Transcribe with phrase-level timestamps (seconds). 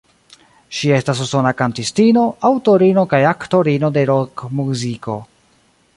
[0.77, 5.21] Ŝi estas usona kantistino, aŭtorino kaj aktorino de rokmuziko.